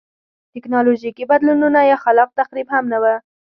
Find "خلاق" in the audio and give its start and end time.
2.03-2.29